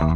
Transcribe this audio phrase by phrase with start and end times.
[0.00, 0.08] Hallo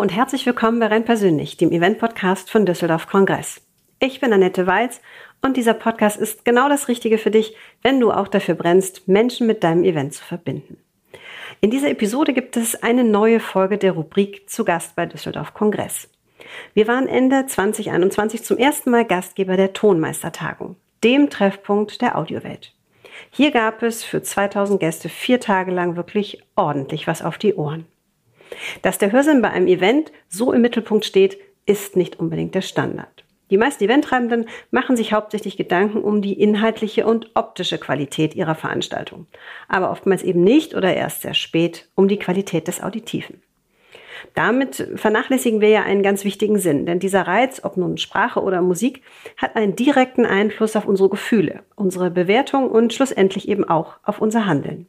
[0.00, 3.60] und herzlich willkommen bei Renn persönlich, dem Event-Podcast von Düsseldorf Kongress.
[4.00, 5.02] Ich bin Annette Walz
[5.42, 9.46] und dieser Podcast ist genau das Richtige für dich, wenn du auch dafür brennst, Menschen
[9.46, 10.78] mit deinem Event zu verbinden.
[11.60, 16.08] In dieser Episode gibt es eine neue Folge der Rubrik Zu Gast bei Düsseldorf Kongress.
[16.74, 22.74] Wir waren Ende 2021 zum ersten Mal Gastgeber der Tonmeistertagung, dem Treffpunkt der Audiowelt.
[23.30, 27.86] Hier gab es für 2000 Gäste vier Tage lang wirklich ordentlich was auf die Ohren.
[28.82, 33.24] Dass der Hörsinn bei einem Event so im Mittelpunkt steht, ist nicht unbedingt der Standard.
[33.50, 39.26] Die meisten Eventtreibenden machen sich hauptsächlich Gedanken um die inhaltliche und optische Qualität ihrer Veranstaltung,
[39.68, 43.42] aber oftmals eben nicht oder erst sehr spät um die Qualität des Auditiven.
[44.34, 48.62] Damit vernachlässigen wir ja einen ganz wichtigen Sinn, denn dieser Reiz, ob nun Sprache oder
[48.62, 49.02] Musik,
[49.36, 54.46] hat einen direkten Einfluss auf unsere Gefühle, unsere Bewertung und schlussendlich eben auch auf unser
[54.46, 54.86] Handeln.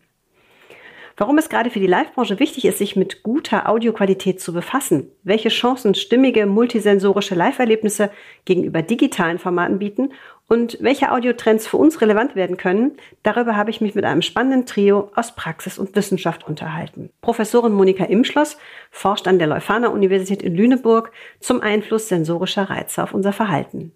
[1.20, 5.50] Warum es gerade für die Live-Branche wichtig ist, sich mit guter Audioqualität zu befassen, welche
[5.50, 8.10] Chancen stimmige multisensorische Live-Erlebnisse
[8.46, 10.14] gegenüber digitalen Formaten bieten
[10.50, 14.66] und welche Audiotrends für uns relevant werden können, darüber habe ich mich mit einem spannenden
[14.66, 17.12] Trio aus Praxis und Wissenschaft unterhalten.
[17.22, 18.58] Professorin Monika Imschloss
[18.90, 23.94] forscht an der Leuphana Universität in Lüneburg zum Einfluss sensorischer Reize auf unser Verhalten.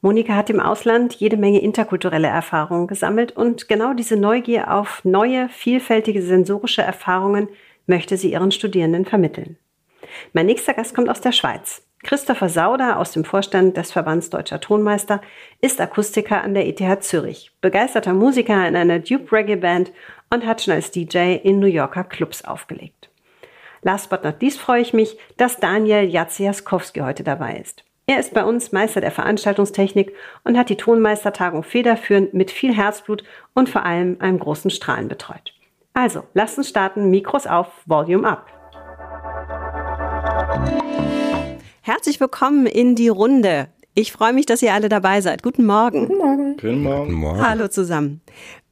[0.00, 5.48] Monika hat im Ausland jede Menge interkulturelle Erfahrungen gesammelt und genau diese Neugier auf neue,
[5.48, 7.48] vielfältige sensorische Erfahrungen
[7.86, 9.56] möchte sie ihren Studierenden vermitteln.
[10.32, 11.83] Mein nächster Gast kommt aus der Schweiz.
[12.04, 15.22] Christopher Sauder aus dem Vorstand des Verbands Deutscher Tonmeister
[15.62, 19.90] ist Akustiker an der ETH Zürich, begeisterter Musiker in einer Duke Reggae Band
[20.30, 23.08] und hat schon als DJ in New Yorker Clubs aufgelegt.
[23.80, 27.84] Last but not least freue ich mich, dass Daniel Jaciaskowski heute dabei ist.
[28.06, 30.12] Er ist bei uns Meister der Veranstaltungstechnik
[30.44, 35.54] und hat die Tonmeistertagung federführend mit viel Herzblut und vor allem einem großen Strahlen betreut.
[35.94, 38.46] Also, lasst uns starten, Mikros auf, Volume up.
[41.86, 43.68] Herzlich willkommen in die Runde.
[43.94, 45.42] Ich freue mich, dass ihr alle dabei seid.
[45.42, 46.06] Guten Morgen.
[46.06, 46.52] Guten Morgen.
[46.56, 47.04] Guten Morgen.
[47.08, 47.46] Guten Morgen.
[47.46, 48.22] Hallo zusammen.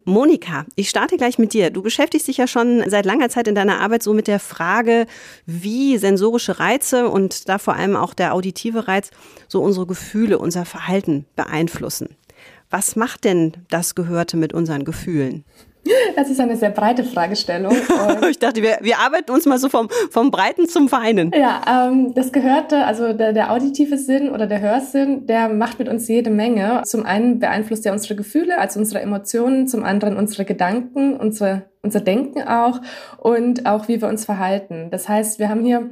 [0.06, 1.69] Monika, ich starte gleich mit dir.
[1.69, 5.06] Du beschäftigst dich ja schon seit langer Zeit in deiner Arbeit so mit der Frage,
[5.45, 9.11] wie sensorische Reize und da vor allem auch der auditive Reiz
[9.47, 12.17] so unsere Gefühle, unser Verhalten beeinflussen.
[12.71, 15.44] Was macht denn das Gehörte mit unseren Gefühlen?
[16.15, 17.75] Das ist eine sehr breite Fragestellung.
[18.31, 21.32] ich dachte, wir, wir arbeiten uns mal so vom, vom Breiten zum Feinen.
[21.34, 25.88] Ja, ähm, das Gehörte, also der, der auditive Sinn oder der Hörsinn, der macht mit
[25.88, 26.82] uns jede Menge.
[26.84, 32.00] Zum einen beeinflusst er unsere Gefühle, also unsere Emotionen, zum anderen unsere Gedanken, unsere, unser
[32.00, 32.81] Denken auch
[33.19, 34.88] und auch wie wir uns verhalten.
[34.91, 35.91] Das heißt, wir haben hier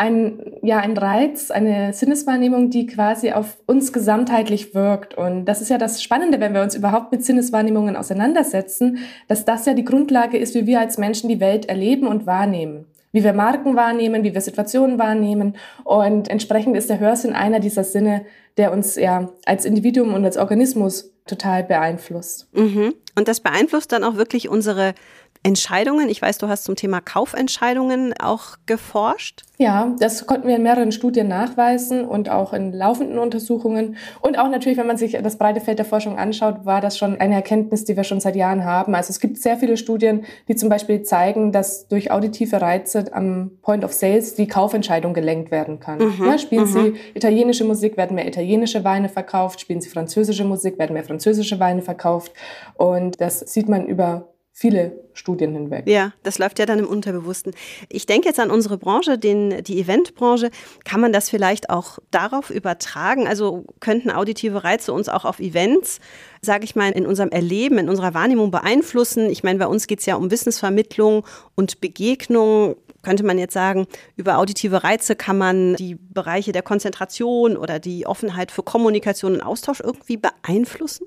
[0.00, 5.12] ein, ja, ein Reiz, eine Sinneswahrnehmung, die quasi auf uns gesamtheitlich wirkt.
[5.14, 9.66] Und das ist ja das Spannende, wenn wir uns überhaupt mit Sinneswahrnehmungen auseinandersetzen, dass das
[9.66, 12.86] ja die Grundlage ist, wie wir als Menschen die Welt erleben und wahrnehmen.
[13.12, 15.56] Wie wir Marken wahrnehmen, wie wir Situationen wahrnehmen.
[15.84, 18.24] Und entsprechend ist der Hörsinn einer dieser Sinne,
[18.56, 22.48] der uns ja als Individuum und als Organismus total beeinflusst.
[22.52, 22.94] Mhm.
[23.16, 24.94] Und das beeinflusst dann auch wirklich unsere
[25.42, 26.10] Entscheidungen.
[26.10, 29.42] Ich weiß, du hast zum Thema Kaufentscheidungen auch geforscht.
[29.56, 33.96] Ja, das konnten wir in mehreren Studien nachweisen und auch in laufenden Untersuchungen.
[34.20, 37.20] Und auch natürlich, wenn man sich das breite Feld der Forschung anschaut, war das schon
[37.20, 38.94] eine Erkenntnis, die wir schon seit Jahren haben.
[38.94, 43.52] Also es gibt sehr viele Studien, die zum Beispiel zeigen, dass durch auditive Reize am
[43.62, 45.98] Point of Sales die Kaufentscheidung gelenkt werden kann.
[45.98, 46.66] Mhm, ja, spielen mhm.
[46.66, 49.60] Sie italienische Musik, werden mehr italienische Weine verkauft.
[49.60, 52.32] Spielen Sie französische Musik, werden mehr französische Weine verkauft.
[52.74, 55.86] Und das sieht man über viele Studien hinweg.
[55.86, 57.54] Ja, das läuft ja dann im Unterbewussten.
[57.88, 60.50] Ich denke jetzt an unsere Branche, den, die Eventbranche.
[60.84, 63.26] Kann man das vielleicht auch darauf übertragen?
[63.26, 66.00] Also könnten auditive Reize uns auch auf Events,
[66.42, 69.30] sage ich mal, in unserem Erleben, in unserer Wahrnehmung beeinflussen?
[69.30, 71.24] Ich meine, bei uns geht es ja um Wissensvermittlung
[71.54, 72.76] und Begegnung.
[73.02, 78.06] Könnte man jetzt sagen, über auditive Reize kann man die Bereiche der Konzentration oder die
[78.06, 81.06] Offenheit für Kommunikation und Austausch irgendwie beeinflussen?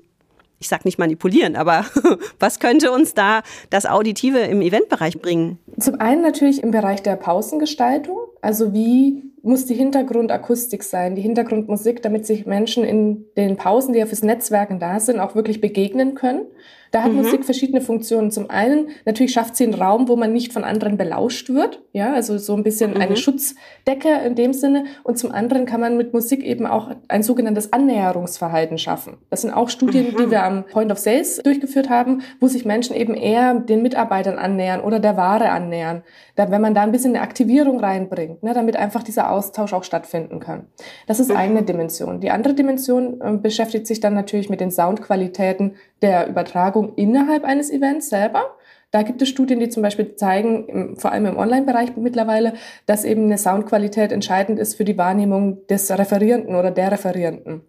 [0.58, 1.84] Ich sage nicht manipulieren, aber
[2.38, 5.58] was könnte uns da das Auditive im Eventbereich bringen?
[5.78, 8.18] Zum einen natürlich im Bereich der Pausengestaltung.
[8.40, 13.98] Also wie muss die Hintergrundakustik sein, die Hintergrundmusik, damit sich Menschen in den Pausen, die
[13.98, 16.46] ja fürs Netzwerken da sind, auch wirklich begegnen können.
[16.94, 17.22] Da hat mhm.
[17.22, 18.30] Musik verschiedene Funktionen.
[18.30, 21.82] Zum einen, natürlich schafft sie einen Raum, wo man nicht von anderen belauscht wird.
[21.92, 23.00] Ja, also so ein bisschen mhm.
[23.00, 24.84] eine Schutzdecke in dem Sinne.
[25.02, 29.16] Und zum anderen kann man mit Musik eben auch ein sogenanntes Annäherungsverhalten schaffen.
[29.28, 30.18] Das sind auch Studien, mhm.
[30.18, 34.38] die wir am Point of Sales durchgeführt haben, wo sich Menschen eben eher den Mitarbeitern
[34.38, 36.04] annähern oder der Ware annähern.
[36.36, 39.84] Da, wenn man da ein bisschen eine Aktivierung reinbringt ne, damit einfach dieser Austausch auch
[39.84, 40.66] stattfinden kann.
[41.08, 42.20] Das ist eine Dimension.
[42.20, 47.70] Die andere Dimension äh, beschäftigt sich dann natürlich mit den Soundqualitäten der Übertragung innerhalb eines
[47.70, 48.56] Events selber.
[48.90, 52.52] Da gibt es Studien, die zum Beispiel zeigen, vor allem im Online-Bereich mittlerweile,
[52.86, 57.62] dass eben eine Soundqualität entscheidend ist für die Wahrnehmung des Referierenden oder der Referierenden.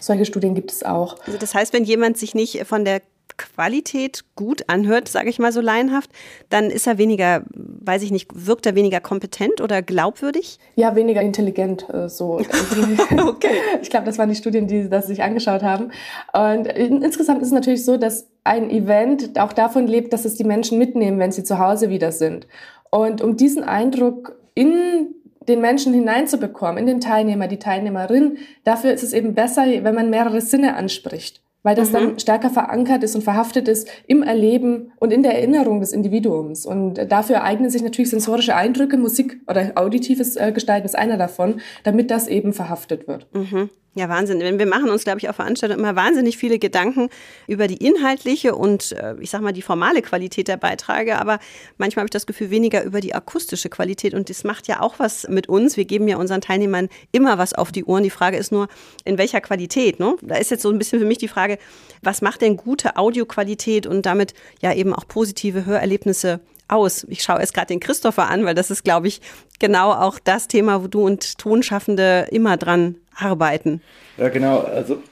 [0.00, 1.18] Solche Studien gibt es auch.
[1.26, 3.02] Also das heißt, wenn jemand sich nicht von der
[3.36, 6.10] Qualität gut anhört, sage ich mal so laienhaft,
[6.50, 10.58] dann ist er weniger, weiß ich nicht, wirkt er weniger kompetent oder glaubwürdig?
[10.76, 12.40] Ja, weniger intelligent äh, so.
[13.26, 13.48] okay.
[13.82, 15.90] Ich glaube, das waren die Studien, die das sich angeschaut haben.
[16.32, 20.44] Und insgesamt ist es natürlich so, dass ein Event auch davon lebt, dass es die
[20.44, 22.46] Menschen mitnehmen, wenn sie zu Hause wieder sind.
[22.90, 25.14] Und um diesen Eindruck in
[25.48, 30.10] den Menschen hineinzubekommen, in den Teilnehmer, die Teilnehmerin, dafür ist es eben besser, wenn man
[30.10, 31.92] mehrere Sinne anspricht weil das mhm.
[31.94, 36.64] dann stärker verankert ist und verhaftet ist im Erleben und in der Erinnerung des Individuums.
[36.64, 41.60] Und dafür eignen sich natürlich sensorische Eindrücke, Musik oder auditives äh, Gestalten ist einer davon,
[41.82, 43.26] damit das eben verhaftet wird.
[43.34, 43.70] Mhm.
[43.96, 44.40] Ja, Wahnsinn.
[44.58, 47.10] Wir machen uns, glaube ich, auf Veranstaltungen immer wahnsinnig viele Gedanken
[47.46, 51.38] über die inhaltliche und äh, ich sag mal die formale Qualität der Beiträge, aber
[51.78, 54.98] manchmal habe ich das Gefühl weniger über die akustische Qualität und das macht ja auch
[54.98, 55.76] was mit uns.
[55.76, 58.02] Wir geben ja unseren Teilnehmern immer was auf die Ohren.
[58.02, 58.66] Die Frage ist nur,
[59.04, 60.00] in welcher Qualität.
[60.00, 60.16] Ne?
[60.22, 61.58] Da ist jetzt so ein bisschen für mich die Frage,
[62.02, 67.06] was macht denn gute Audioqualität und damit ja eben auch positive Hörerlebnisse aus?
[67.08, 69.20] Ich schaue jetzt gerade den Christopher an, weil das ist, glaube ich,
[69.58, 73.82] genau auch das Thema, wo du und Tonschaffende immer dran arbeiten.
[74.16, 74.60] Ja, genau.
[74.60, 75.02] Also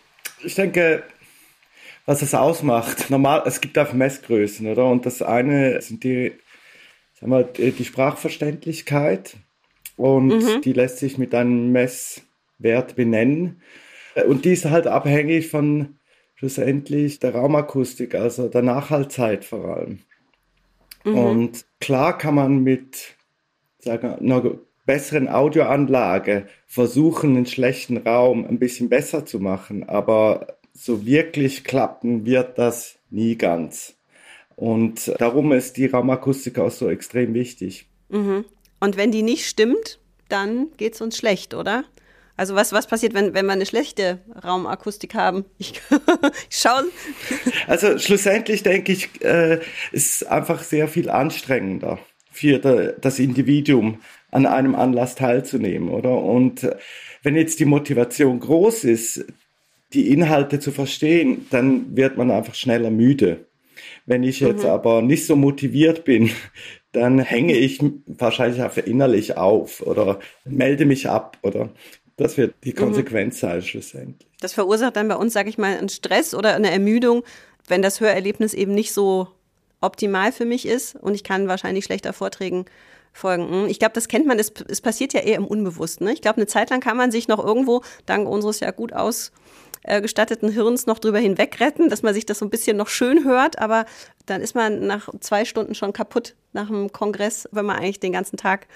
[0.43, 1.03] ich denke,
[2.07, 4.87] was es ausmacht, normal, es gibt auch Messgrößen, oder?
[4.87, 6.33] Und das eine sind die,
[7.15, 9.37] sagen wir, die Sprachverständlichkeit
[9.97, 10.61] und mhm.
[10.63, 13.63] die lässt sich mit einem Messwert benennen.
[14.27, 15.99] Und die ist halt abhängig von
[16.35, 20.01] schlussendlich der Raumakustik, also der Nachhaltzeit vor allem.
[21.05, 21.19] Mhm.
[21.19, 23.17] Und klar kann man mit
[23.79, 31.05] sagen, einer besseren Audioanlage versuchen, einen schlechten Raum ein bisschen besser zu machen, aber so
[31.07, 33.95] wirklich klappen wird das nie ganz.
[34.57, 37.87] Und darum ist die Raumakustik auch so extrem wichtig.
[38.09, 38.45] Mhm.
[38.81, 41.85] Und wenn die nicht stimmt, dann geht es uns schlecht, oder?
[42.37, 45.45] Also was, was passiert, wenn, wenn wir eine schlechte Raumakustik haben?
[45.59, 45.81] Ich,
[46.51, 46.85] ich schaue.
[47.67, 49.61] Also schlussendlich denke ich, äh,
[49.93, 51.99] ist einfach sehr viel anstrengender
[52.31, 53.99] für das Individuum
[54.31, 56.17] an einem Anlass teilzunehmen, oder?
[56.17, 56.77] Und äh,
[57.23, 59.25] wenn jetzt die Motivation groß ist,
[59.93, 63.47] die Inhalte zu verstehen, dann wird man einfach schneller müde.
[64.07, 64.71] Wenn ich jetzt mhm.
[64.71, 66.31] aber nicht so motiviert bin,
[66.93, 71.71] dann hänge ich wahrscheinlich einfach innerlich auf oder melde mich ab oder
[72.17, 72.77] das wird die mhm.
[72.77, 73.47] Konsequenz mhm.
[73.47, 74.29] sein schlussendlich.
[74.41, 77.23] Das verursacht dann bei uns, sage ich mal, einen Stress oder eine Ermüdung,
[77.69, 79.29] wenn das Hörerlebnis eben nicht so
[79.81, 82.67] optimal für mich ist und ich kann wahrscheinlich schlechter Vorträgen
[83.13, 83.51] folgen.
[83.51, 86.07] Hm, ich glaube, das kennt man, es, es passiert ja eher im Unbewussten.
[86.07, 86.13] Ne?
[86.13, 90.51] Ich glaube, eine Zeit lang kann man sich noch irgendwo, dank unseres ja gut ausgestatteten
[90.51, 93.59] Hirns, noch drüber hinweg retten, dass man sich das so ein bisschen noch schön hört,
[93.59, 93.85] aber
[94.27, 98.13] dann ist man nach zwei Stunden schon kaputt nach dem Kongress, wenn man eigentlich den
[98.13, 98.67] ganzen Tag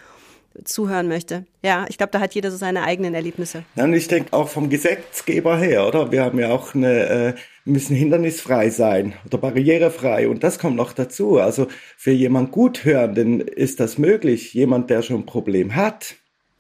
[0.64, 1.44] zuhören möchte.
[1.62, 3.64] Ja, ich glaube, da hat jeder so seine eigenen Erlebnisse.
[3.74, 6.12] Ja, und ich denke auch vom Gesetzgeber her, oder?
[6.12, 10.92] Wir haben ja auch eine, äh, müssen hindernisfrei sein oder barrierefrei und das kommt noch
[10.92, 11.38] dazu.
[11.38, 11.66] Also
[11.96, 14.54] für jemand Guthörenden ist das möglich.
[14.54, 16.16] Jemand, der schon ein Problem hat,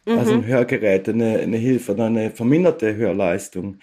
[0.06, 0.18] also mhm.
[0.18, 3.78] also ein Hörgerät, eine, eine Hilfe oder eine verminderte Hörleistung,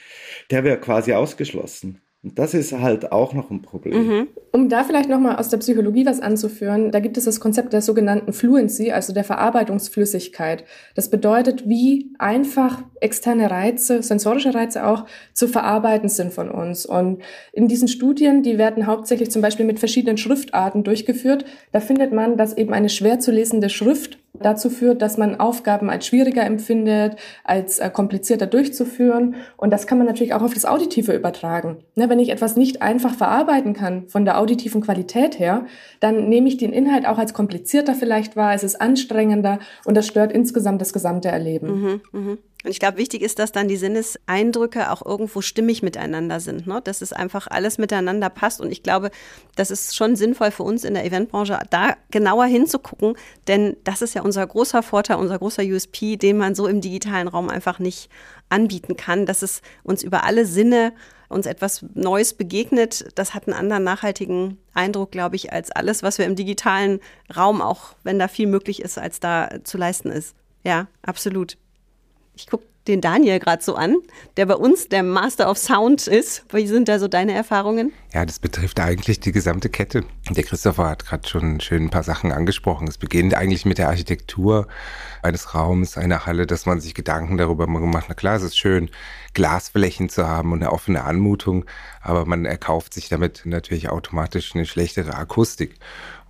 [0.51, 2.01] der wäre quasi ausgeschlossen.
[2.23, 4.07] Und das ist halt auch noch ein Problem.
[4.07, 4.27] Mhm.
[4.53, 7.81] Um da vielleicht nochmal aus der Psychologie was anzuführen, da gibt es das Konzept der
[7.81, 10.63] sogenannten Fluency, also der Verarbeitungsflüssigkeit.
[10.95, 16.85] Das bedeutet, wie einfach externe Reize, sensorische Reize auch, zu verarbeiten sind von uns.
[16.85, 22.13] Und in diesen Studien, die werden hauptsächlich zum Beispiel mit verschiedenen Schriftarten durchgeführt, da findet
[22.13, 26.43] man, dass eben eine schwer zu lesende Schrift dazu führt, dass man Aufgaben als schwieriger
[26.43, 29.35] empfindet, als äh, komplizierter durchzuführen.
[29.57, 31.77] Und das kann man natürlich auch auf das Auditive übertragen.
[31.95, 35.65] Ne, wenn ich etwas nicht einfach verarbeiten kann von der auditiven Qualität her,
[35.99, 40.07] dann nehme ich den Inhalt auch als komplizierter vielleicht wahr, es ist anstrengender und das
[40.07, 41.81] stört insgesamt das gesamte Erleben.
[41.81, 42.37] Mhm, mh.
[42.63, 46.81] Und ich glaube, wichtig ist, dass dann die Sinneseindrücke auch irgendwo stimmig miteinander sind, ne?
[46.81, 48.61] dass es einfach alles miteinander passt.
[48.61, 49.11] Und ich glaube,
[49.55, 53.15] das ist schon sinnvoll für uns in der Eventbranche, da genauer hinzugucken,
[53.47, 57.27] denn das ist ja unser großer Vorteil, unser großer USP, den man so im digitalen
[57.27, 58.09] Raum einfach nicht
[58.49, 60.93] anbieten kann, dass es uns über alle Sinne
[61.29, 66.19] uns etwas Neues begegnet, das hat einen anderen nachhaltigen Eindruck, glaube ich, als alles, was
[66.19, 66.99] wir im digitalen
[67.35, 70.35] Raum, auch wenn da viel möglich ist, als da zu leisten ist.
[70.63, 71.57] Ja, absolut.
[72.35, 73.97] Ich gucke den Daniel gerade so an,
[74.35, 76.43] der bei uns der Master of Sound ist.
[76.51, 77.93] Wie sind da so deine Erfahrungen?
[78.13, 80.03] Ja, das betrifft eigentlich die gesamte Kette.
[80.29, 82.87] Der Christopher hat gerade schon schön ein paar Sachen angesprochen.
[82.87, 84.67] Es beginnt eigentlich mit der Architektur
[85.21, 88.89] eines Raums, einer Halle, dass man sich Gedanken darüber gemacht, na klar, es ist schön,
[89.33, 91.65] Glasflächen zu haben und eine offene Anmutung,
[92.01, 95.75] aber man erkauft sich damit natürlich automatisch eine schlechtere Akustik.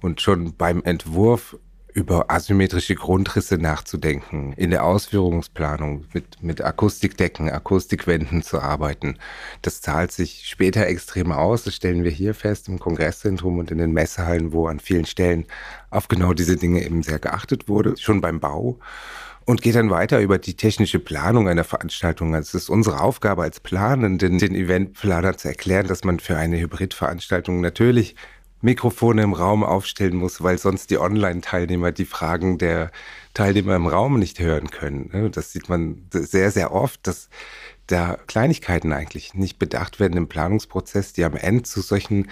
[0.01, 1.57] Und schon beim Entwurf
[1.93, 9.17] über asymmetrische Grundrisse nachzudenken, in der Ausführungsplanung mit, mit Akustikdecken, Akustikwänden zu arbeiten.
[9.61, 11.63] Das zahlt sich später extrem aus.
[11.63, 15.45] Das stellen wir hier fest im Kongresszentrum und in den Messehallen, wo an vielen Stellen
[15.91, 18.79] auf genau diese Dinge eben sehr geachtet wurde, schon beim Bau.
[19.45, 22.33] Und geht dann weiter über die technische Planung einer Veranstaltung.
[22.33, 26.59] Also es ist unsere Aufgabe als Planenden, den Eventplaner zu erklären, dass man für eine
[26.59, 28.15] Hybridveranstaltung natürlich
[28.63, 32.91] Mikrofone im Raum aufstellen muss, weil sonst die Online-Teilnehmer die Fragen der
[33.33, 35.09] Teilnehmer im Raum nicht hören können.
[35.11, 35.29] Ne?
[35.29, 37.29] Das sieht man sehr, sehr oft, dass
[37.87, 42.29] da Kleinigkeiten eigentlich nicht bedacht werden im Planungsprozess, die am Ende zu solchen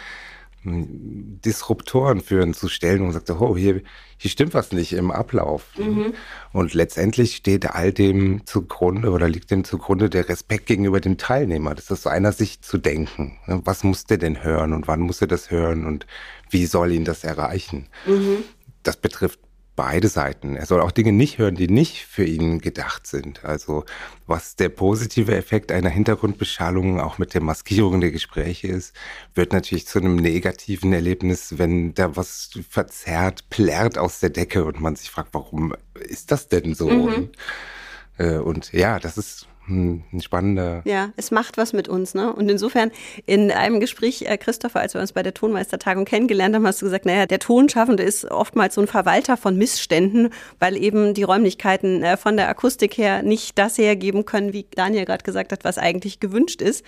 [0.63, 3.81] Disruptoren führen zu stellen und sagt, oh, hier,
[4.17, 5.65] hier stimmt was nicht im Ablauf.
[5.77, 6.13] Mhm.
[6.53, 11.73] Und letztendlich steht all dem zugrunde oder liegt dem zugrunde der Respekt gegenüber dem Teilnehmer.
[11.73, 13.39] Das ist aus einer Sicht zu denken.
[13.47, 16.05] Was muss der denn hören und wann muss er das hören und
[16.49, 17.87] wie soll ihn das erreichen?
[18.05, 18.43] Mhm.
[18.83, 19.39] Das betrifft
[19.75, 20.55] beide Seiten.
[20.55, 23.45] Er soll auch Dinge nicht hören, die nicht für ihn gedacht sind.
[23.45, 23.85] Also
[24.27, 28.95] was der positive Effekt einer Hintergrundbeschallung auch mit der Maskierung der Gespräche ist,
[29.33, 34.81] wird natürlich zu einem negativen Erlebnis, wenn da was verzerrt, plärrt aus der Decke und
[34.81, 36.89] man sich fragt, warum ist das denn so?
[36.89, 37.05] Mhm.
[37.05, 37.37] Und,
[38.17, 40.81] äh, und ja, das ist hm, ein spannender.
[40.83, 42.33] Ja, es macht was mit uns, ne?
[42.33, 42.91] Und insofern,
[43.25, 46.85] in einem Gespräch, äh, Christopher, als wir uns bei der Tonmeistertagung kennengelernt haben, hast du
[46.85, 52.03] gesagt, naja, der Tonschaffende ist oftmals so ein Verwalter von Missständen, weil eben die Räumlichkeiten
[52.03, 55.77] äh, von der Akustik her nicht das hergeben können, wie Daniel gerade gesagt hat, was
[55.77, 56.83] eigentlich gewünscht ist.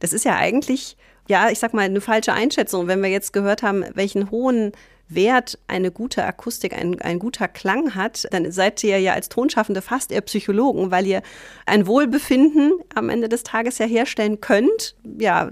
[0.00, 2.88] Das ist ja eigentlich, ja, ich sag mal, eine falsche Einschätzung.
[2.88, 4.72] Wenn wir jetzt gehört haben, welchen hohen
[5.08, 9.82] Wert eine gute Akustik, ein, ein guter Klang hat, dann seid ihr ja als Tonschaffende
[9.82, 11.22] fast eher Psychologen, weil ihr
[11.66, 14.94] ein Wohlbefinden am Ende des Tages ja herstellen könnt.
[15.18, 15.50] Ja,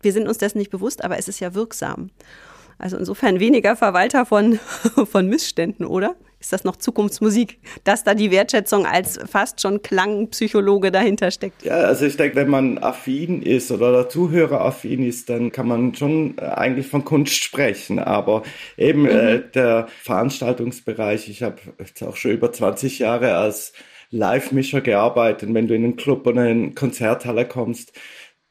[0.00, 2.10] wir sind uns dessen nicht bewusst, aber es ist ja wirksam.
[2.78, 4.58] Also insofern weniger Verwalter von,
[5.10, 6.14] von Missständen, oder?
[6.40, 11.64] Ist das noch Zukunftsmusik, dass da die Wertschätzung als fast schon Klangpsychologe dahinter steckt?
[11.64, 15.66] Ja, also ich denke, wenn man affin ist oder der Zuhörer affin ist, dann kann
[15.66, 17.98] man schon äh, eigentlich von Kunst sprechen.
[17.98, 18.44] Aber
[18.76, 19.28] eben äh, mhm.
[19.28, 23.72] äh, der Veranstaltungsbereich, ich habe jetzt auch schon über 20 Jahre als
[24.10, 25.52] Live-Mischer gearbeitet.
[25.52, 27.92] Wenn du in einen Club oder in eine Konzerthalle kommst,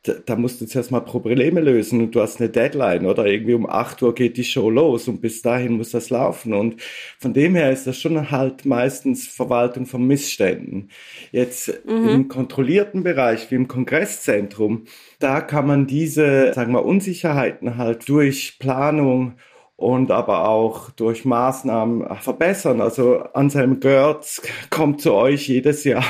[0.08, 3.54] da, da musst du zuerst mal Probleme lösen und du hast eine Deadline oder irgendwie
[3.54, 6.82] um 8 Uhr geht die Show los und bis dahin muss das laufen und
[7.20, 10.90] von dem her ist das schon halt meistens Verwaltung von Missständen.
[11.32, 12.10] Jetzt mhm.
[12.10, 14.86] im kontrollierten Bereich wie im Kongresszentrum,
[15.20, 19.34] da kann man diese, sagen wir, Unsicherheiten halt durch Planung
[19.78, 22.82] und aber auch durch Maßnahmen verbessern.
[22.82, 24.42] Also Anselm Görz
[24.72, 26.04] kommt zu euch jedes Jahr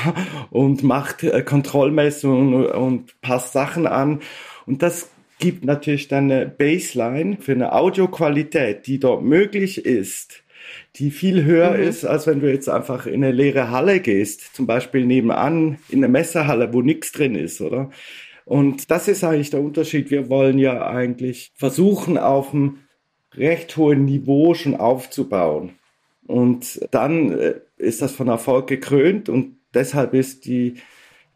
[0.50, 4.20] und macht äh, Kontrollmessungen und passt Sachen an.
[4.66, 10.42] Und das gibt natürlich dann eine Baseline für eine Audioqualität, die dort möglich ist,
[10.96, 11.82] die viel höher mhm.
[11.82, 15.98] ist, als wenn du jetzt einfach in eine leere Halle gehst, zum Beispiel nebenan in
[15.98, 17.90] eine Messerhalle, wo nichts drin ist, oder?
[18.46, 20.10] Und das ist eigentlich der Unterschied.
[20.10, 22.78] Wir wollen ja eigentlich versuchen, auf dem
[23.38, 25.78] recht hohen Niveau schon aufzubauen.
[26.26, 30.74] Und dann äh, ist das von Erfolg gekrönt und deshalb ist die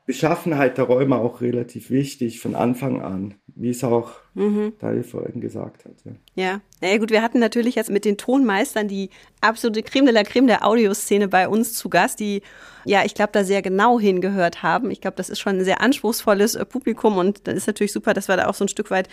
[0.04, 4.72] Beschaffenheit der Räume auch relativ wichtig von Anfang an, wie es auch mhm.
[4.80, 5.94] Daniel vorhin gesagt hat.
[6.04, 6.12] Ja.
[6.34, 10.24] ja, naja gut, wir hatten natürlich jetzt mit den Tonmeistern die absolute Creme de la
[10.24, 12.42] Creme der Audioszene bei uns zu Gast, die,
[12.84, 14.90] ja, ich glaube, da sehr genau hingehört haben.
[14.90, 18.12] Ich glaube, das ist schon ein sehr anspruchsvolles äh, Publikum und dann ist natürlich super,
[18.12, 19.08] dass wir da auch so ein Stück weit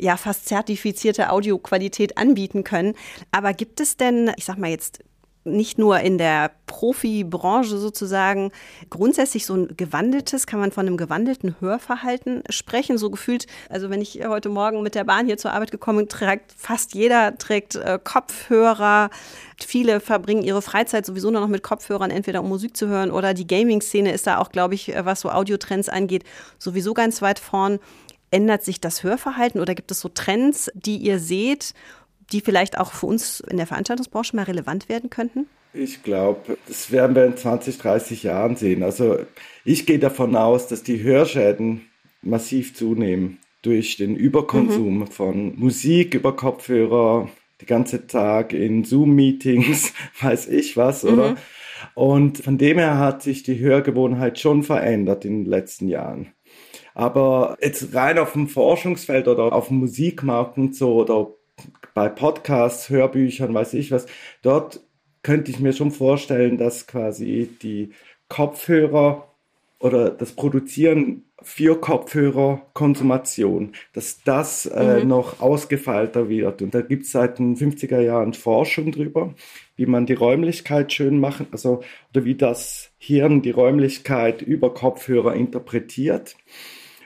[0.00, 2.94] ja fast zertifizierte Audioqualität anbieten können.
[3.30, 5.00] Aber gibt es denn, ich sag mal jetzt
[5.44, 8.52] nicht nur in der Profibranche sozusagen
[8.90, 14.02] grundsätzlich so ein gewandeltes, kann man von einem gewandelten Hörverhalten sprechen, so gefühlt, also wenn
[14.02, 17.76] ich heute Morgen mit der Bahn hier zur Arbeit gekommen bin, trägt fast jeder trägt
[17.76, 19.08] äh, Kopfhörer.
[19.58, 23.32] Viele verbringen ihre Freizeit sowieso nur noch mit Kopfhörern, entweder um Musik zu hören oder
[23.32, 26.24] die Gaming-Szene ist da auch, glaube ich, äh, was so Audiotrends angeht,
[26.58, 27.78] sowieso ganz weit vorn.
[28.30, 31.74] Ändert sich das Hörverhalten oder gibt es so Trends, die ihr seht,
[32.32, 35.46] die vielleicht auch für uns in der Veranstaltungsbranche mal relevant werden könnten?
[35.72, 38.82] Ich glaube, das werden wir in 20, 30 Jahren sehen.
[38.82, 39.18] Also
[39.64, 41.82] ich gehe davon aus, dass die Hörschäden
[42.22, 45.06] massiv zunehmen durch den Überkonsum mhm.
[45.06, 47.28] von Musik über Kopfhörer,
[47.60, 51.32] die ganze Tag in Zoom-Meetings, weiß ich was, oder?
[51.32, 51.36] Mhm.
[51.94, 56.32] Und von dem her hat sich die Hörgewohnheit schon verändert in den letzten Jahren.
[56.94, 61.28] Aber jetzt rein auf dem Forschungsfeld oder auf dem Musikmarkt und so oder
[61.94, 64.06] bei Podcasts, Hörbüchern, weiß ich was,
[64.42, 64.80] dort
[65.22, 67.90] könnte ich mir schon vorstellen, dass quasi die
[68.28, 69.26] Kopfhörer
[69.80, 75.08] oder das Produzieren für Kopfhörerkonsumation, dass das äh, mhm.
[75.08, 76.60] noch ausgefeilter wird.
[76.60, 79.34] Und da gibt es seit den 50er Jahren Forschung drüber,
[79.76, 81.82] wie man die Räumlichkeit schön machen, also
[82.12, 86.36] oder wie das Hirn die Räumlichkeit über Kopfhörer interpretiert.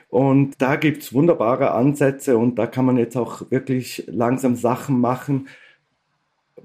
[0.09, 4.99] Und da gibt es wunderbare Ansätze und da kann man jetzt auch wirklich langsam Sachen
[4.99, 5.47] machen,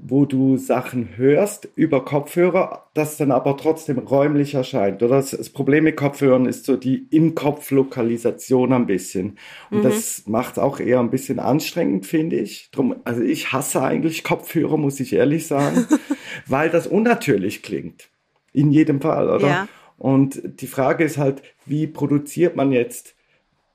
[0.03, 5.03] wo du Sachen hörst über Kopfhörer, das dann aber trotzdem räumlich erscheint.
[5.03, 9.39] Oder das, das Problem mit Kopfhörern ist so die Im-Kopf-Lokalisation ein bisschen.
[9.71, 9.83] Und mhm.
[9.83, 12.71] das macht es auch eher ein bisschen anstrengend, finde ich.
[12.71, 15.87] Drum, also ich hasse eigentlich Kopfhörer, muss ich ehrlich sagen,
[16.47, 18.09] weil das unnatürlich klingt.
[18.53, 19.47] In jedem Fall, oder?
[19.47, 19.69] Ja.
[19.99, 23.15] Und die Frage ist halt, wie produziert man jetzt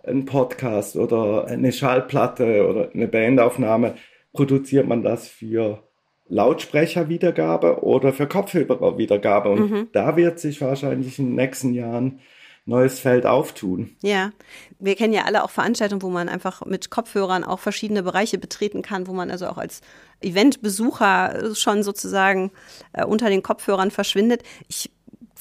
[0.07, 3.95] einen Podcast oder eine Schallplatte oder eine Bandaufnahme?
[4.33, 5.83] Produziert man das für
[6.27, 9.49] Lautsprecherwiedergabe oder für Kopfhörerwiedergabe.
[9.49, 9.87] Und mhm.
[9.93, 12.19] da wird sich wahrscheinlich in den nächsten Jahren
[12.65, 13.95] neues Feld auftun.
[14.01, 14.31] Ja,
[14.79, 18.81] wir kennen ja alle auch Veranstaltungen, wo man einfach mit Kopfhörern auch verschiedene Bereiche betreten
[18.81, 19.81] kann, wo man also auch als
[20.21, 22.51] Eventbesucher schon sozusagen
[22.93, 24.41] äh, unter den Kopfhörern verschwindet.
[24.67, 24.91] Ich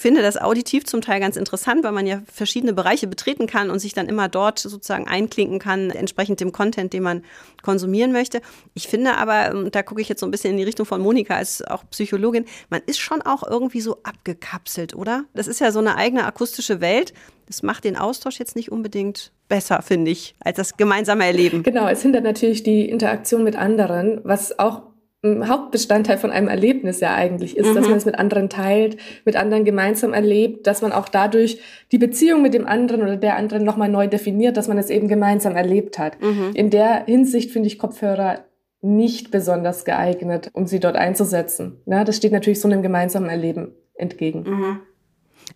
[0.05, 3.79] finde das auditiv zum Teil ganz interessant, weil man ja verschiedene Bereiche betreten kann und
[3.79, 7.23] sich dann immer dort sozusagen einklinken kann, entsprechend dem Content, den man
[7.63, 8.43] konsumieren möchte.
[8.75, 11.01] Ich finde aber, und da gucke ich jetzt so ein bisschen in die Richtung von
[11.01, 15.25] Monika als auch Psychologin, man ist schon auch irgendwie so abgekapselt, oder?
[15.33, 17.15] Das ist ja so eine eigene akustische Welt.
[17.47, 21.63] Das macht den Austausch jetzt nicht unbedingt besser, finde ich, als das gemeinsame Erleben.
[21.63, 24.83] Genau, es hindert natürlich die Interaktion mit anderen, was auch
[25.25, 27.75] Hauptbestandteil von einem Erlebnis ja eigentlich ist, mhm.
[27.75, 31.61] dass man es mit anderen teilt, mit anderen gemeinsam erlebt, dass man auch dadurch
[31.93, 35.09] die Beziehung mit dem anderen oder der anderen nochmal neu definiert, dass man es eben
[35.09, 36.21] gemeinsam erlebt hat.
[36.21, 36.51] Mhm.
[36.55, 38.45] In der Hinsicht finde ich Kopfhörer
[38.83, 41.81] nicht besonders geeignet, um sie dort einzusetzen.
[41.87, 44.43] Ja, das steht natürlich so einem gemeinsamen Erleben entgegen.
[44.43, 44.81] Mhm.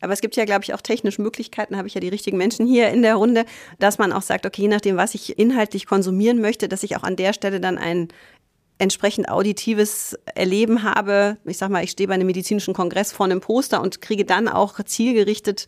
[0.00, 2.66] Aber es gibt ja, glaube ich, auch technische Möglichkeiten, habe ich ja die richtigen Menschen
[2.66, 3.44] hier in der Runde,
[3.78, 7.02] dass man auch sagt, okay, je nachdem, was ich inhaltlich konsumieren möchte, dass ich auch
[7.02, 8.08] an der Stelle dann ein
[8.78, 11.36] entsprechend auditives Erleben habe.
[11.44, 14.48] Ich sag mal, ich stehe bei einem medizinischen Kongress vor einem Poster und kriege dann
[14.48, 15.66] auch zielgerichtet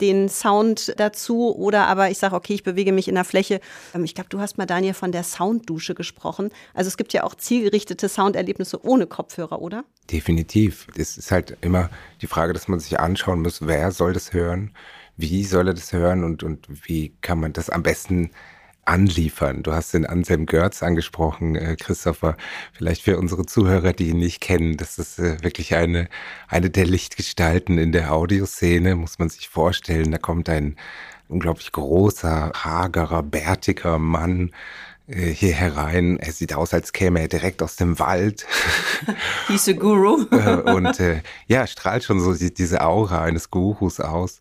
[0.00, 3.60] den Sound dazu oder aber ich sage, okay, ich bewege mich in der Fläche.
[3.94, 6.50] Ähm, ich glaube, du hast mal, Daniel, von der Sounddusche gesprochen.
[6.74, 9.84] Also es gibt ja auch zielgerichtete Sounderlebnisse ohne Kopfhörer, oder?
[10.10, 10.86] Definitiv.
[10.96, 11.90] Es ist halt immer
[12.22, 14.74] die Frage, dass man sich anschauen muss, wer soll das hören,
[15.16, 18.30] wie soll er das hören und, und wie kann man das am besten
[18.90, 19.62] anliefern.
[19.62, 22.36] Du hast den Anselm Görz angesprochen, äh, Christopher.
[22.72, 26.08] Vielleicht für unsere Zuhörer, die ihn nicht kennen, das ist äh, wirklich eine,
[26.48, 30.10] eine der Lichtgestalten in der Audioszene, muss man sich vorstellen.
[30.10, 30.76] Da kommt ein
[31.28, 34.50] unglaublich großer, hagerer, bärtiger Mann
[35.06, 36.18] äh, hier herein.
[36.18, 38.44] Er sieht aus, als käme er direkt aus dem Wald.
[39.46, 40.26] He's a Guru.
[40.32, 44.40] Äh, und äh, ja, strahlt schon so diese Aura eines Gurus aus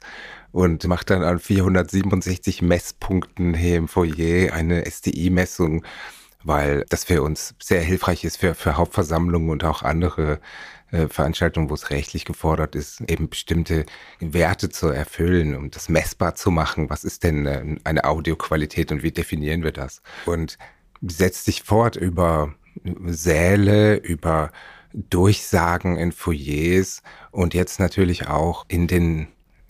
[0.52, 5.84] und macht dann an 467 Messpunkten hier im Foyer eine STI-Messung,
[6.44, 10.40] weil das für uns sehr hilfreich ist für, für Hauptversammlungen und auch andere
[10.92, 13.86] äh, Veranstaltungen, wo es rechtlich gefordert ist, eben bestimmte
[14.20, 16.90] Werte zu erfüllen, um das messbar zu machen.
[16.90, 20.02] Was ist denn äh, eine Audioqualität und wie definieren wir das?
[20.26, 20.58] Und
[21.02, 22.54] setzt sich fort über
[23.06, 24.52] Säle, über
[24.94, 29.28] Durchsagen in Foyers und jetzt natürlich auch in den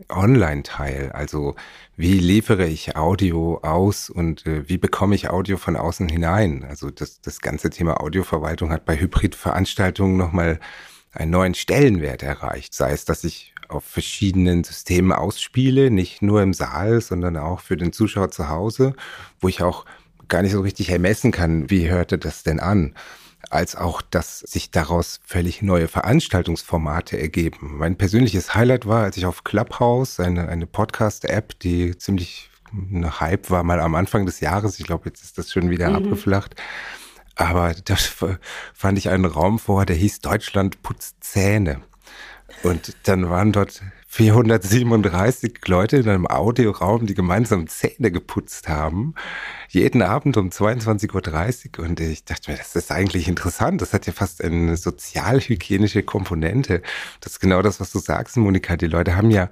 [0.07, 1.11] Online-Teil.
[1.11, 1.55] Also
[1.97, 6.65] wie liefere ich Audio aus und äh, wie bekomme ich Audio von außen hinein?
[6.67, 10.59] Also das, das ganze Thema Audioverwaltung hat bei Hybridveranstaltungen nochmal
[11.11, 12.73] einen neuen Stellenwert erreicht.
[12.73, 17.77] Sei es, dass ich auf verschiedenen Systemen ausspiele, nicht nur im Saal, sondern auch für
[17.77, 18.93] den Zuschauer zu Hause,
[19.39, 19.85] wo ich auch
[20.27, 22.93] gar nicht so richtig ermessen kann, wie hörte das denn an
[23.49, 27.77] als auch, dass sich daraus völlig neue Veranstaltungsformate ergeben.
[27.77, 33.49] Mein persönliches Highlight war, als ich auf Clubhouse, eine, eine Podcast-App, die ziemlich ein Hype
[33.49, 35.95] war, mal am Anfang des Jahres, ich glaube, jetzt ist das schon wieder mhm.
[35.95, 36.55] abgeflacht,
[37.35, 37.95] aber da
[38.73, 41.81] fand ich einen Raum vor, der hieß Deutschland putzt Zähne.
[42.63, 43.81] Und dann waren dort
[44.11, 49.13] 437 Leute in einem Audioraum, die gemeinsam Zähne geputzt haben.
[49.69, 51.85] Jeden Abend um 22.30 Uhr.
[51.85, 53.83] Und ich dachte mir, das ist eigentlich interessant.
[53.83, 56.81] Das hat ja fast eine sozialhygienische Komponente.
[57.21, 58.77] Das ist genau das, was du sagst, Monika.
[58.77, 59.49] Die Leute haben ja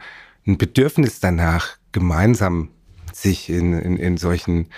[0.48, 2.70] ein Bedürfnis danach, gemeinsam
[3.14, 4.70] sich in, in, in solchen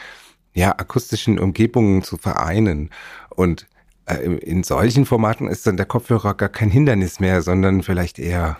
[0.53, 2.89] ja, akustischen Umgebungen zu vereinen.
[3.29, 3.65] Und
[4.09, 8.57] Äh, in solchen Formaten ist dann der Kopfhörer gar kein Hindernis mehr, sondern vielleicht eher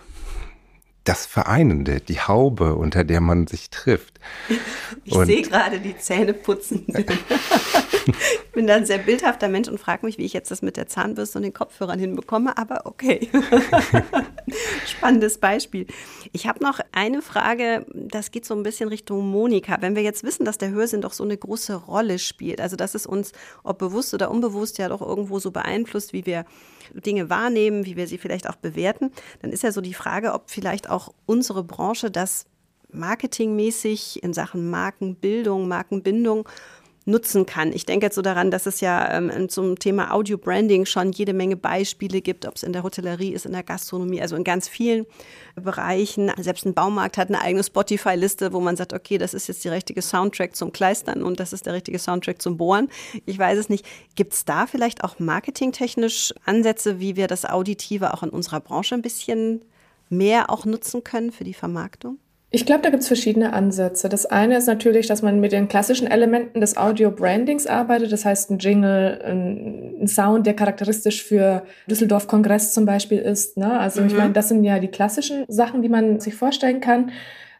[1.04, 4.20] das Vereinende, die Haube, unter der man sich trifft.
[5.04, 6.84] Ich sehe gerade die Zähne putzen.
[8.06, 10.76] ich bin da ein sehr bildhafter Mensch und frage mich, wie ich jetzt das mit
[10.76, 13.28] der Zahnbürste und den Kopfhörern hinbekomme, aber okay.
[14.86, 15.86] Spannendes Beispiel.
[16.32, 19.78] Ich habe noch eine Frage, das geht so ein bisschen Richtung Monika.
[19.80, 22.94] Wenn wir jetzt wissen, dass der Hörsinn doch so eine große Rolle spielt, also dass
[22.94, 23.32] es uns,
[23.62, 26.44] ob bewusst oder unbewusst, ja doch irgendwo so beeinflusst, wie wir
[26.94, 29.10] Dinge wahrnehmen, wie wir sie vielleicht auch bewerten,
[29.42, 32.46] dann ist ja so die Frage, ob vielleicht auch unsere Branche das
[32.92, 36.48] marketingmäßig in Sachen Markenbildung, Markenbindung
[37.06, 37.72] nutzen kann.
[37.72, 41.32] Ich denke jetzt so daran, dass es ja ähm, zum Thema Audio Branding schon jede
[41.32, 44.68] Menge Beispiele gibt, ob es in der Hotellerie ist, in der Gastronomie, also in ganz
[44.68, 45.06] vielen
[45.54, 46.30] Bereichen.
[46.38, 49.72] Selbst ein Baumarkt hat eine eigene Spotify-Liste, wo man sagt, okay, das ist jetzt der
[49.72, 52.88] richtige Soundtrack zum Kleistern und das ist der richtige Soundtrack zum Bohren.
[53.24, 53.86] Ich weiß es nicht.
[54.14, 58.94] Gibt es da vielleicht auch marketingtechnisch Ansätze, wie wir das Auditive auch in unserer Branche
[58.94, 59.62] ein bisschen
[60.10, 62.18] mehr auch nutzen können für die Vermarktung?
[62.52, 64.08] Ich glaube, da gibt es verschiedene Ansätze.
[64.08, 68.10] Das eine ist natürlich, dass man mit den klassischen Elementen des Audio-Brandings arbeitet.
[68.10, 73.56] Das heißt, ein Jingle, ein Sound, der charakteristisch für Düsseldorf-Kongress zum Beispiel ist.
[73.56, 73.78] Ne?
[73.78, 74.06] Also mhm.
[74.08, 77.12] ich meine, das sind ja die klassischen Sachen, die man sich vorstellen kann.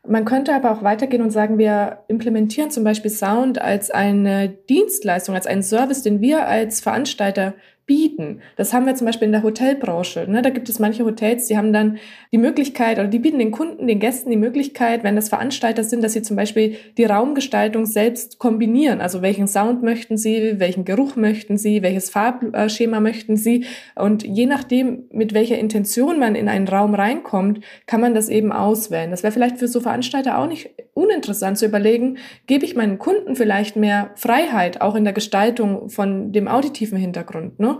[0.07, 5.35] Man könnte aber auch weitergehen und sagen, wir implementieren zum Beispiel Sound als eine Dienstleistung,
[5.37, 7.55] als einen Service, den wir als Veranstalter
[7.91, 8.41] bieten.
[8.55, 10.25] Das haben wir zum Beispiel in der Hotelbranche.
[10.29, 10.43] Ne?
[10.43, 11.99] Da gibt es manche Hotels, die haben dann
[12.31, 16.05] die Möglichkeit oder die bieten den Kunden, den Gästen die Möglichkeit, wenn das Veranstalter sind,
[16.05, 19.01] dass sie zum Beispiel die Raumgestaltung selbst kombinieren.
[19.01, 23.65] Also welchen Sound möchten sie, welchen Geruch möchten sie, welches Farbschema möchten sie.
[23.97, 28.53] Und je nachdem, mit welcher Intention man in einen Raum reinkommt, kann man das eben
[28.53, 29.11] auswählen.
[29.11, 33.35] Das wäre vielleicht für so Veranstalter auch nicht uninteressant zu überlegen, gebe ich meinen Kunden
[33.35, 37.59] vielleicht mehr Freiheit, auch in der Gestaltung von dem auditiven Hintergrund.
[37.59, 37.80] Ne?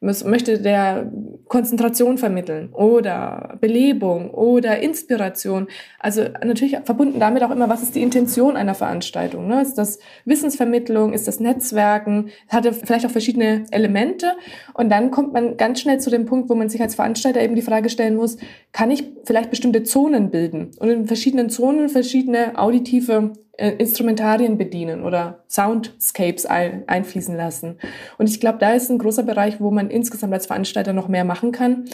[0.00, 1.10] möchte der
[1.48, 5.66] Konzentration vermitteln oder Belebung oder Inspiration.
[5.98, 9.48] Also natürlich verbunden damit auch immer, was ist die Intention einer Veranstaltung?
[9.48, 9.60] Ne?
[9.60, 11.12] Ist das Wissensvermittlung?
[11.12, 12.28] Ist das Netzwerken?
[12.48, 14.32] Hatte vielleicht auch verschiedene Elemente.
[14.74, 17.56] Und dann kommt man ganz schnell zu dem Punkt, wo man sich als Veranstalter eben
[17.56, 18.36] die Frage stellen muss,
[18.72, 25.02] kann ich vielleicht bestimmte Zonen bilden und in verschiedenen Zonen verschiedene auditive äh, Instrumentarien bedienen
[25.02, 27.78] oder Soundscapes ein, einfließen lassen.
[28.16, 31.24] Und ich glaube, da ist ein großer Bereich, wo man insgesamt als Veranstalter noch mehr
[31.24, 31.84] machen kann.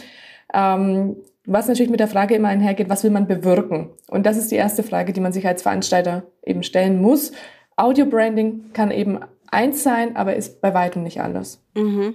[0.53, 3.91] Ähm, was natürlich mit der Frage immer einhergeht, was will man bewirken?
[4.09, 7.33] Und das ist die erste Frage, die man sich als Veranstalter eben stellen muss.
[7.77, 11.63] Audio Branding kann eben eins sein, aber ist bei weitem nicht alles.
[11.75, 12.15] Mhm.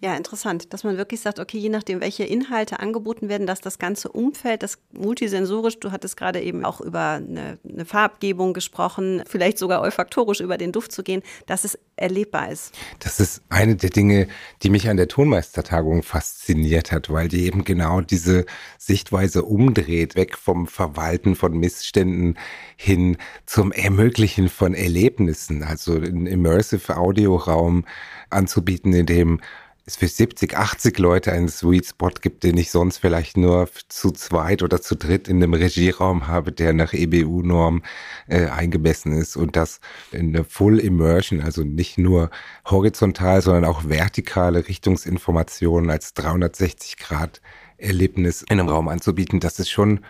[0.00, 3.78] Ja, interessant, dass man wirklich sagt, okay, je nachdem, welche Inhalte angeboten werden, dass das
[3.78, 9.58] ganze Umfeld, das multisensorisch, du hattest gerade eben auch über eine, eine Farbgebung gesprochen, vielleicht
[9.58, 12.74] sogar olfaktorisch über den Duft zu gehen, dass es erlebbar ist.
[12.98, 14.28] Das ist eine der Dinge,
[14.62, 18.44] die mich an der Tonmeistertagung fasziniert hat, weil die eben genau diese
[18.78, 22.38] Sichtweise umdreht, weg vom Verwalten von Missständen
[22.76, 27.86] hin zum Ermöglichen von Erlebnissen, also einen Immersive Audioraum
[28.28, 29.40] anzubieten, in dem
[29.86, 34.10] es für 70, 80 Leute einen Sweet Spot gibt, den ich sonst vielleicht nur zu
[34.10, 37.82] zweit oder zu dritt in einem Regieraum habe, der nach EBU-Norm
[38.26, 42.30] äh, eingemessen ist und das in eine Full Immersion, also nicht nur
[42.66, 47.40] horizontal, sondern auch vertikale Richtungsinformationen als 360 Grad
[47.78, 50.00] Erlebnis in einem Raum anzubieten, das ist schon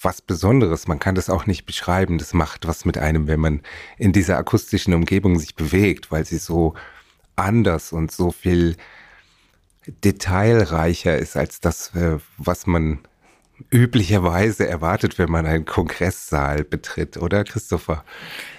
[0.00, 0.88] was Besonderes.
[0.88, 2.16] Man kann das auch nicht beschreiben.
[2.16, 3.60] Das macht was mit einem, wenn man
[3.98, 6.74] in dieser akustischen Umgebung sich bewegt, weil sie so
[7.36, 8.76] anders und so viel
[9.86, 13.00] detailreicher ist als das, äh, was man
[13.70, 18.04] üblicherweise erwartet, wenn man einen Kongresssaal betritt, oder Christopher?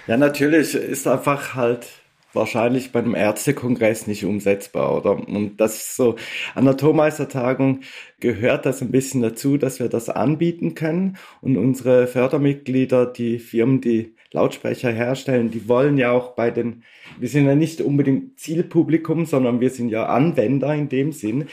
[0.06, 1.86] Ja, natürlich ist einfach halt
[2.32, 5.16] wahrscheinlich bei einem Ärztekongress nicht umsetzbar, oder?
[5.28, 6.16] Und das ist so,
[6.54, 7.80] an der Tormeistertagung
[8.20, 13.80] gehört das ein bisschen dazu, dass wir das anbieten können und unsere Fördermitglieder, die Firmen,
[13.80, 16.82] die Lautsprecher herstellen, die wollen ja auch bei den,
[17.18, 21.46] wir sind ja nicht unbedingt Zielpublikum, sondern wir sind ja Anwender in dem Sinn,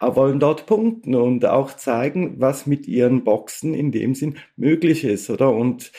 [0.00, 5.30] wollen dort punkten und auch zeigen, was mit ihren Boxen in dem Sinn möglich ist,
[5.30, 5.52] oder?
[5.52, 5.92] Und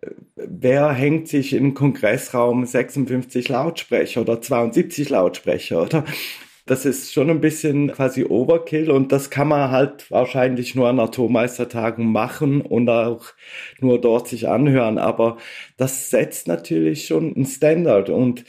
[0.00, 6.04] äh, wer hängt sich in Kongressraum 56 Lautsprecher oder 72 Lautsprecher, oder?
[6.68, 11.00] Das ist schon ein bisschen quasi Overkill und das kann man halt wahrscheinlich nur an
[11.00, 13.24] Atommeistertagen machen und auch
[13.80, 14.98] nur dort sich anhören.
[14.98, 15.38] Aber
[15.76, 18.44] das setzt natürlich schon einen Standard und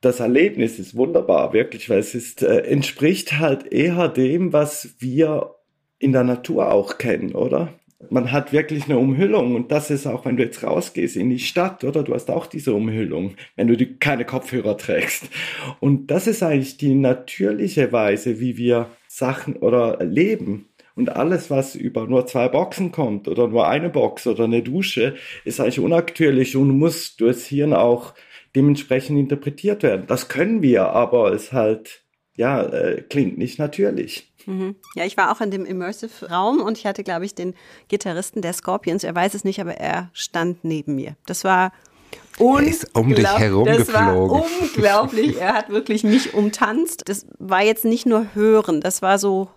[0.00, 5.56] das Erlebnis ist wunderbar, wirklich, weil es ist, äh, entspricht halt eher dem, was wir
[5.98, 7.77] in der Natur auch kennen, oder?
[8.10, 11.40] Man hat wirklich eine Umhüllung und das ist auch, wenn du jetzt rausgehst in die
[11.40, 15.28] Stadt, oder du hast auch diese Umhüllung, wenn du die, keine Kopfhörer trägst.
[15.80, 20.68] Und das ist eigentlich die natürliche Weise, wie wir Sachen oder leben.
[20.94, 25.14] Und alles, was über nur zwei Boxen kommt oder nur eine Box oder eine Dusche,
[25.44, 28.14] ist eigentlich unnatürlich und muss durchs Hirn auch
[28.56, 30.04] dementsprechend interpretiert werden.
[30.06, 32.02] Das können wir, aber es halt,
[32.36, 34.32] ja, äh, klingt nicht natürlich.
[34.48, 34.76] Mhm.
[34.94, 37.54] Ja, ich war auch in dem Immersive-Raum und ich hatte, glaube ich, den
[37.88, 39.04] Gitarristen der Scorpions.
[39.04, 41.16] Er weiß es nicht, aber er stand neben mir.
[41.26, 41.70] Das war
[42.38, 44.40] er ist um dich herum das geflogen.
[44.40, 45.38] War unglaublich.
[45.38, 47.02] Er hat wirklich mich umtanzt.
[47.06, 49.50] Das war jetzt nicht nur hören, das war so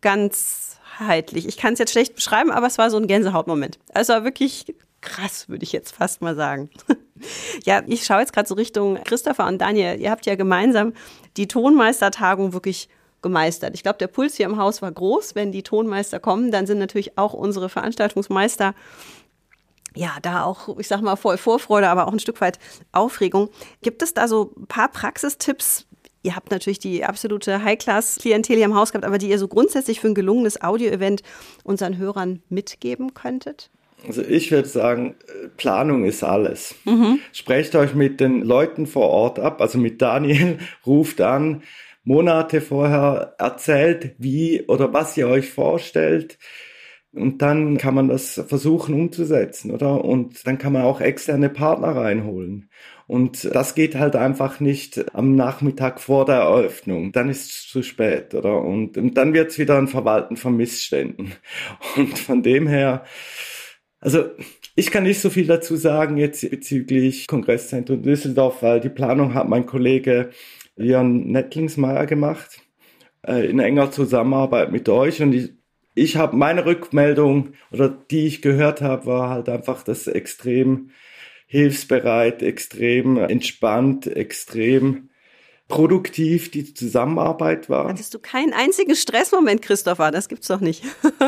[0.00, 1.46] ganzheitlich.
[1.46, 3.78] Ich kann es jetzt schlecht beschreiben, aber es war so ein Gänsehautmoment.
[3.92, 6.70] Also war wirklich krass, würde ich jetzt fast mal sagen.
[7.64, 10.00] ja, ich schaue jetzt gerade so Richtung Christopher und Daniel.
[10.00, 10.94] Ihr habt ja gemeinsam
[11.36, 12.88] die Tonmeistertagung wirklich
[13.22, 13.74] gemeistert.
[13.74, 15.34] Ich glaube, der Puls hier im Haus war groß.
[15.34, 18.74] Wenn die Tonmeister kommen, dann sind natürlich auch unsere Veranstaltungsmeister
[19.94, 22.58] ja, da auch, ich sag mal, voll Vorfreude, aber auch ein Stück weit
[22.92, 23.50] Aufregung.
[23.82, 25.86] Gibt es da so ein paar Praxistipps?
[26.22, 30.00] Ihr habt natürlich die absolute High-Class-Klientel hier im Haus gehabt, aber die ihr so grundsätzlich
[30.00, 31.22] für ein gelungenes Audio-Event
[31.64, 33.70] unseren Hörern mitgeben könntet?
[34.06, 35.14] Also ich würde sagen,
[35.56, 36.74] Planung ist alles.
[36.84, 37.18] Mhm.
[37.32, 41.62] Sprecht euch mit den Leuten vor Ort ab, also mit Daniel, ruft an,
[42.04, 46.38] Monate vorher erzählt, wie oder was ihr euch vorstellt.
[47.12, 50.04] Und dann kann man das versuchen umzusetzen, oder?
[50.04, 52.70] Und dann kann man auch externe Partner reinholen.
[53.08, 57.10] Und das geht halt einfach nicht am Nachmittag vor der Eröffnung.
[57.10, 58.62] Dann ist es zu spät, oder?
[58.62, 61.32] Und, und dann wird es wieder ein Verwalten von Missständen.
[61.96, 63.04] Und von dem her,
[63.98, 64.26] also
[64.76, 69.48] ich kann nicht so viel dazu sagen jetzt bezüglich Kongresszentrum Düsseldorf, weil die Planung hat
[69.48, 70.30] mein Kollege
[70.80, 72.60] Leon Nettlingsmeier gemacht,
[73.26, 75.22] äh, in enger Zusammenarbeit mit euch.
[75.22, 75.50] Und ich,
[75.94, 80.90] ich habe meine Rückmeldung oder die ich gehört habe, war halt einfach das extrem
[81.46, 85.10] hilfsbereit, extrem entspannt, extrem
[85.70, 87.88] produktiv die Zusammenarbeit war.
[87.88, 90.10] Hattest du keinen einzigen Stressmoment, Christopher?
[90.10, 90.84] Das gibt's doch nicht.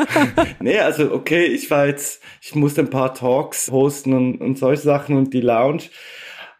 [0.59, 4.81] nee, also okay, ich war jetzt, ich musste ein paar Talks hosten und, und solche
[4.81, 5.83] Sachen und die Lounge.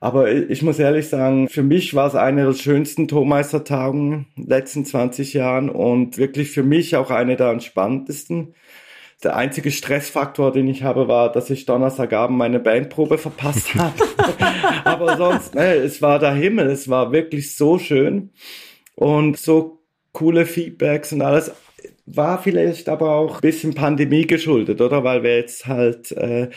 [0.04, 5.34] Aber ich muss ehrlich sagen, für mich war es eine der schönsten Tormeistertagungen letzten 20
[5.34, 8.54] Jahren und wirklich für mich auch eine der entspanntesten.
[9.24, 13.94] Der einzige Stressfaktor, den ich habe, war, dass ich Donnerstagabend meine Bandprobe verpasst habe.
[14.84, 18.32] Aber sonst, ne, es war der Himmel, es war wirklich so schön
[18.96, 21.54] und so coole Feedbacks und alles
[22.06, 25.06] war vielleicht aber auch ein bisschen Pandemie geschuldet, oder?
[25.06, 26.50] Weil wir jetzt halt äh,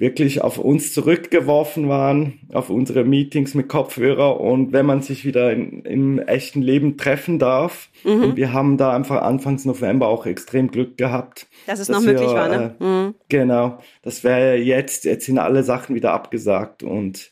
[0.00, 5.52] wirklich auf uns zurückgeworfen waren, auf unsere Meetings mit Kopfhörer und wenn man sich wieder
[5.52, 7.90] in, im echten Leben treffen darf.
[8.02, 8.22] Mhm.
[8.22, 11.46] Und wir haben da einfach Anfangs November auch extrem Glück gehabt.
[11.66, 12.74] Dass es noch möglich wir, war, ne?
[12.80, 13.14] Äh, mhm.
[13.28, 13.78] Genau.
[14.02, 17.30] Das wäre jetzt, jetzt sind alle Sachen wieder abgesagt und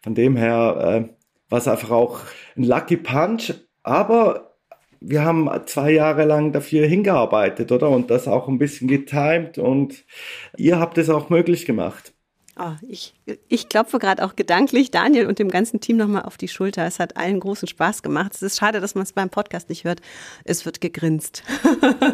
[0.00, 2.20] von dem her äh, war es einfach auch
[2.56, 4.47] ein Lucky Punch, aber
[5.00, 7.90] wir haben zwei Jahre lang dafür hingearbeitet, oder?
[7.90, 10.04] Und das auch ein bisschen getimed und
[10.56, 12.14] ihr habt es auch möglich gemacht.
[12.60, 13.14] Oh, ich,
[13.46, 16.84] ich klopfe gerade auch gedanklich Daniel und dem ganzen Team nochmal auf die Schulter.
[16.86, 18.34] Es hat allen großen Spaß gemacht.
[18.34, 20.00] Es ist schade, dass man es beim Podcast nicht hört.
[20.42, 21.44] Es wird gegrinst.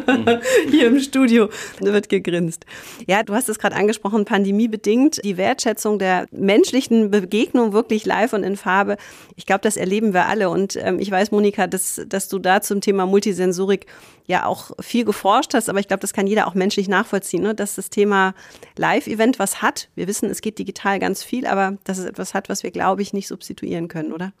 [0.07, 0.39] Mhm.
[0.69, 2.67] Hier im Studio wird gegrinst.
[3.07, 5.23] Ja, du hast es gerade angesprochen, pandemiebedingt.
[5.23, 8.97] Die Wertschätzung der menschlichen Begegnung wirklich live und in Farbe.
[9.35, 10.51] Ich glaube, das erleben wir alle.
[10.51, 13.87] Und ähm, ich weiß, Monika, dass, dass du da zum Thema Multisensorik
[14.25, 17.55] ja auch viel geforscht hast, aber ich glaube, das kann jeder auch menschlich nachvollziehen, ne?
[17.55, 18.33] dass das Thema
[18.77, 19.89] Live-Event was hat.
[19.95, 23.01] Wir wissen, es geht digital ganz viel, aber dass es etwas hat, was wir, glaube
[23.01, 24.33] ich, nicht substituieren können, oder?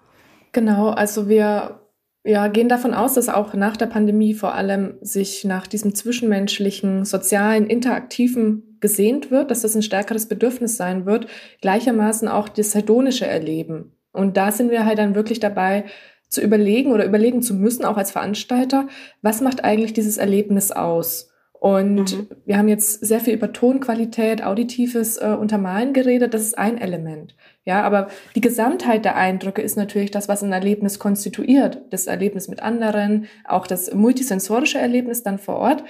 [0.51, 1.81] Genau, also wir
[2.25, 7.05] ja, gehen davon aus, dass auch nach der Pandemie vor allem sich nach diesem zwischenmenschlichen,
[7.05, 11.27] sozialen, interaktiven gesehnt wird, dass das ein stärkeres Bedürfnis sein wird,
[11.61, 13.95] gleichermaßen auch das hedonische Erleben.
[14.11, 15.85] Und da sind wir halt dann wirklich dabei,
[16.29, 18.87] zu überlegen oder überlegen zu müssen, auch als Veranstalter,
[19.21, 21.29] was macht eigentlich dieses Erlebnis aus?
[21.65, 22.27] Und mhm.
[22.45, 26.35] wir haben jetzt sehr viel über Tonqualität, auditives äh, Untermalen geredet.
[26.35, 27.35] Das ist ein Element.
[27.63, 31.81] Ja, aber die Gesamtheit der Eindrücke ist natürlich das, was ein Erlebnis konstituiert.
[31.89, 35.83] Das Erlebnis mit anderen, auch das multisensorische Erlebnis dann vor Ort.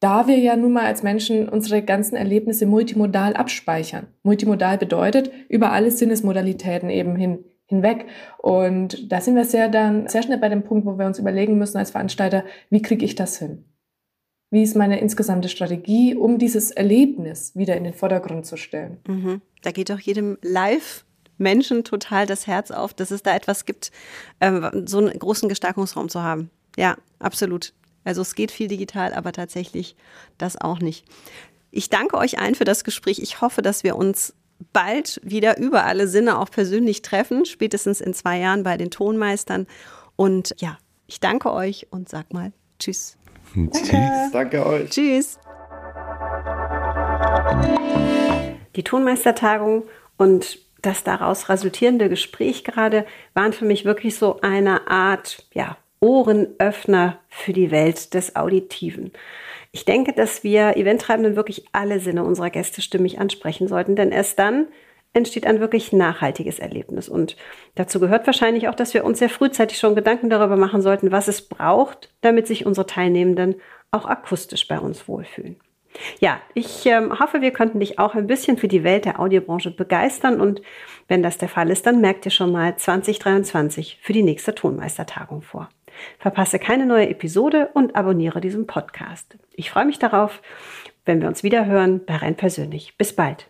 [0.00, 4.06] Da wir ja nun mal als Menschen unsere ganzen Erlebnisse multimodal abspeichern.
[4.22, 8.06] Multimodal bedeutet über alle Sinnesmodalitäten eben hin, hinweg.
[8.38, 11.58] Und da sind wir sehr dann sehr schnell bei dem Punkt, wo wir uns überlegen
[11.58, 13.64] müssen als Veranstalter, wie kriege ich das hin?
[14.50, 18.98] Wie ist meine insgesamte Strategie, um dieses Erlebnis wieder in den Vordergrund zu stellen?
[19.06, 19.42] Mhm.
[19.62, 21.04] Da geht doch jedem Live
[21.36, 23.92] Menschen total das Herz auf, dass es da etwas gibt,
[24.40, 26.50] äh, so einen großen Gestaltungsraum zu haben.
[26.76, 27.74] Ja, absolut.
[28.04, 29.94] Also es geht viel digital, aber tatsächlich
[30.38, 31.04] das auch nicht.
[31.70, 33.18] Ich danke euch allen für das Gespräch.
[33.18, 34.34] Ich hoffe, dass wir uns
[34.72, 39.66] bald wieder über alle Sinne auch persönlich treffen, spätestens in zwei Jahren bei den Tonmeistern.
[40.16, 43.16] Und ja, ich danke euch und sag mal Tschüss.
[43.54, 44.30] Tschüss.
[44.32, 44.90] Danke euch.
[44.90, 45.38] Tschüss.
[48.76, 49.84] Die Tonmeistertagung
[50.16, 57.18] und das daraus resultierende Gespräch gerade waren für mich wirklich so eine Art, ja, Ohrenöffner
[57.28, 59.12] für die Welt des Auditiven.
[59.70, 64.38] Ich denke, dass wir Eventtreibenden wirklich alle Sinne unserer Gäste stimmig ansprechen sollten, denn erst
[64.38, 64.68] dann
[65.12, 67.08] entsteht ein wirklich nachhaltiges Erlebnis.
[67.08, 67.36] Und
[67.74, 71.28] dazu gehört wahrscheinlich auch, dass wir uns sehr frühzeitig schon Gedanken darüber machen sollten, was
[71.28, 73.56] es braucht, damit sich unsere Teilnehmenden
[73.90, 75.56] auch akustisch bei uns wohlfühlen.
[76.20, 79.70] Ja, ich ähm, hoffe, wir konnten dich auch ein bisschen für die Welt der Audiobranche
[79.70, 80.60] begeistern und
[81.08, 85.42] wenn das der Fall ist, dann merkt ihr schon mal 2023 für die nächste Tonmeistertagung
[85.42, 85.70] vor.
[86.18, 89.36] Verpasse keine neue Episode und abonniere diesen Podcast.
[89.52, 90.42] Ich freue mich darauf,
[91.04, 92.96] wenn wir uns wieder hören bei Renn persönlich.
[92.98, 93.48] Bis bald.